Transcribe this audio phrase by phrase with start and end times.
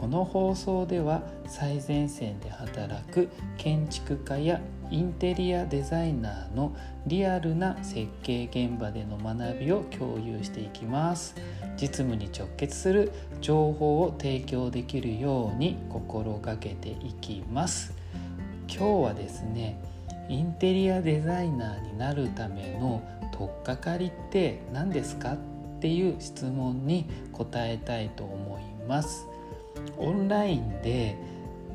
[0.00, 3.28] この放送では最前線で働く
[3.58, 4.60] 建築家や
[4.90, 6.74] インテリアデザイナーの
[7.06, 11.34] リアルな設計現場での学びを共有していきます。
[11.76, 17.92] 実務に直結する情報を提供できるように心がけていきます。
[18.68, 19.78] 今日はですね
[20.30, 25.38] インテリアデザイナーになるための取っかかりって何ですかっ
[25.80, 29.29] ていう質問に答えたいと思います。
[29.98, 31.16] オンラインで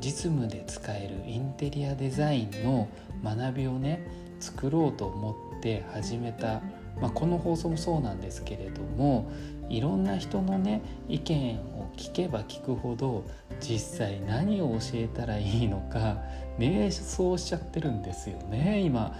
[0.00, 2.88] 実務で使えるインテリアデザインの
[3.24, 4.06] 学びをね
[4.40, 6.60] 作ろうと思って始めた、
[7.00, 9.30] まあ、この放送もそうなんですけれども
[9.68, 13.24] いろんな人のね意見を聞けば聞くほど
[13.60, 16.18] 実際何を教えたらいいのか
[16.58, 19.14] 迷走しちゃってるんですよね今。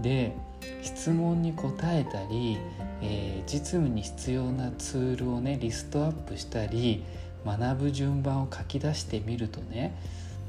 [0.00, 0.34] で
[0.82, 2.58] 質問に答えたり、
[3.02, 7.04] えー、実務に必要なツールをねリストアップしたり
[7.44, 9.96] 学ぶ順番を書き出してみるとね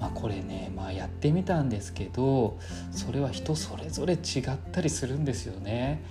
[0.02, 2.58] まあ、これね、まあ、やってみたんですけど
[2.92, 6.04] それは人それぞれ違ったりするんですよね。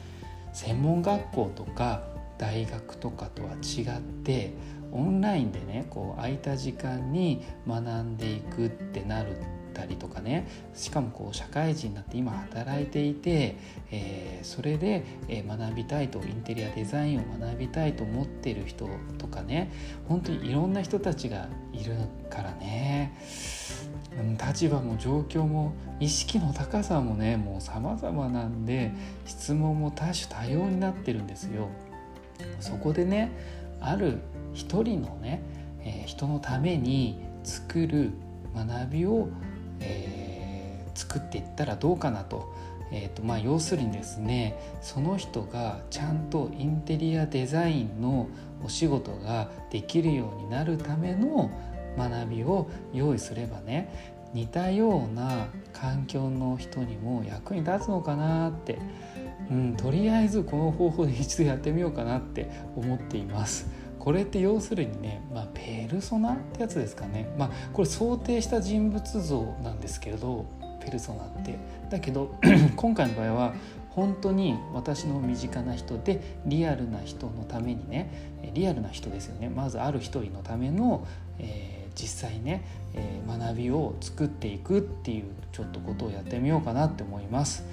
[0.52, 2.02] 専門学校とか
[2.38, 4.54] 大学とかとは違って
[4.92, 9.36] オンラインでねこう空いた時間に学んでいくってなる
[9.70, 10.46] たりとかね。
[10.74, 13.56] しかもこう社会人になって今働いていて、
[13.90, 19.70] えー、それで学びたいとインテリアデザインを学びたいと思ってる人とかね。
[20.08, 21.94] 本当にいろんな人たちがいる
[22.28, 23.12] からね。
[24.50, 28.92] 立場も状況も意識の高さもねもう様々なんで
[29.24, 31.68] 質問も多種多様になってるんですよ。
[32.58, 33.30] そこでね
[33.80, 34.18] ある
[34.52, 35.42] 一人のね、
[35.82, 38.10] えー、人のために作る
[38.54, 39.28] 学びを、
[41.00, 42.52] 作っていったらどうかなと。
[42.92, 48.28] えーとまあ、要するにですねその人がちゃんとインテリアデザインの
[48.64, 51.52] お仕事ができるようになるための
[51.96, 58.78] 学びを用意すればね似たような環境の人にも役に立つのかなって、
[59.50, 63.68] うん、とりあえずこの方法で一度やってみようかなって思っています。
[64.00, 70.46] これって要するにね、まあ、ペルソナってやつですかね、まあ、これ想定した人物像なんですけれど
[70.90, 71.56] ペルソナって
[71.88, 72.34] だけど
[72.74, 73.54] 今回の場合は
[73.90, 81.06] 本当に私の身近な人でリアルな人のためにねリアルな人ですよねまずある一人のための、
[81.38, 82.64] えー、実際ね、
[82.94, 87.64] えー、学びを作っていくっていうちょっとことをやってみようかなって思います。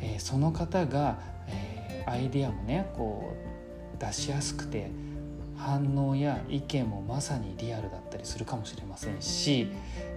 [0.00, 1.18] えー、その方が、
[1.48, 3.34] えアイデアもねこ
[3.94, 4.90] う出しやすくて
[5.58, 9.68] 反応や意見もまさにリアルだったりするかもしれませんし、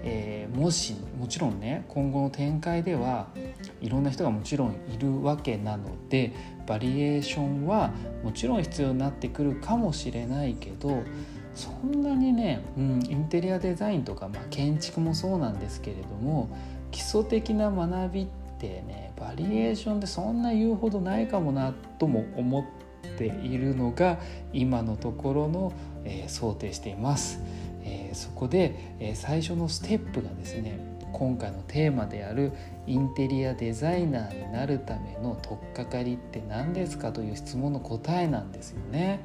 [0.03, 3.27] えー、もしもちろんね今後の展開では
[3.81, 6.31] いろんな人がもちろんいるわけなので
[6.67, 7.91] バリエーションは
[8.23, 11.03] もちろん必要になってくるかもしれないけど
[11.55, 16.49] そんなにね、うん、インテリアデザインとか、まあ、建築もそうなんですけれども
[16.91, 18.27] 基礎的な学びっ
[18.59, 22.80] てねバリエーションでそんな言うほどないかもなとも思って
[23.29, 24.19] ているのが
[24.53, 25.73] 今のところの、
[26.05, 27.39] えー、想定しています。
[27.83, 30.79] えー、そこで、えー、最初のステップがですね
[31.13, 32.51] 今回のテーマである
[32.87, 39.19] インテリアデザイナーになるための取っかかりって何ですかという質問の答えなんですよね。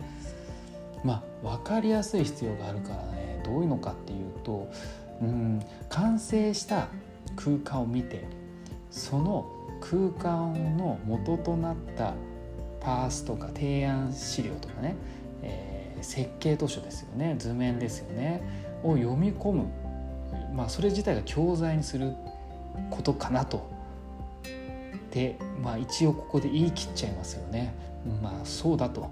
[1.04, 4.68] まあ分かりやすい必要があるからねどういうのかっていうと
[5.22, 6.88] うん完成した
[7.36, 8.24] 空間を見て
[8.90, 9.46] その
[9.80, 12.14] 空間の元となった
[12.86, 14.94] パースとか提案資料とかね、
[15.42, 18.40] えー、設計図書ですよね図面ですよね
[18.84, 19.64] を読み込む、
[20.54, 22.12] まあ、それ自体が教材にする
[22.90, 23.74] ことかなと。
[25.10, 27.74] で、まあ、一応ここで言い切っちゃいますよね。
[28.22, 29.10] まあそうだと、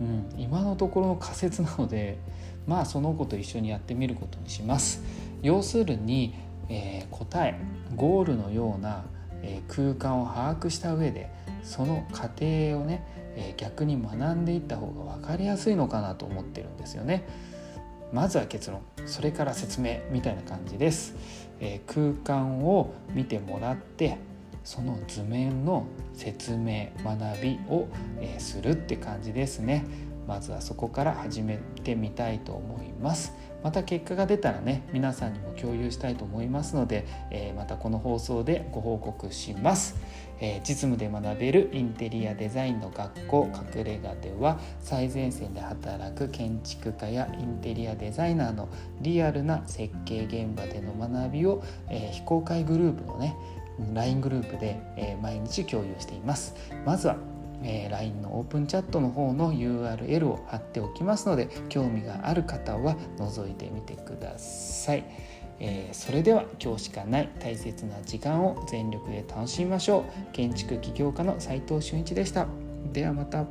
[0.00, 2.18] うん、今のところの仮説なので
[2.66, 5.02] まあその子と一緒にやってみることにします。
[5.42, 6.34] 要するに、
[6.70, 7.60] えー、答え
[7.96, 9.04] ゴールのような、
[9.42, 11.28] えー、空間を把握した上で
[11.62, 13.04] その過程をね、
[13.36, 17.24] えー、逆に学んでいった方が分かりやすいのかなと思ってるんですよね。
[18.12, 21.14] まずは結論それから説明みたいな感じです、
[21.60, 24.18] えー、空間を見てもらって
[24.64, 27.88] その図面の説明学びを、
[28.20, 29.84] えー、するって感じですね。
[30.26, 33.32] まずはそこから始めてみたいと思います。
[33.62, 39.96] また結果が出たらね皆さんにも共有したいと思いますので、えー、またこの放送でご報告します。
[40.42, 48.70] えー、実務で学べるインテリアデザインの学校隠れ家では最前線で働く建築家やインテリアデザイナーの
[49.02, 53.36] リアルな設計現場での学びを、えー、非公開グループのね
[53.94, 56.54] LINE グループで、え、毎日共有しています
[56.84, 57.16] まずは
[57.62, 65.04] えー、LINE のオープンチャットの方の URL を貼っておきますので興味がある方は覗いてみてください。
[65.62, 70.32] えー、それでは今日しかない大切な時間を全力で楽しみましょう。
[70.32, 72.46] 建築起業家の斉藤俊一でした。
[72.92, 73.44] ではまた。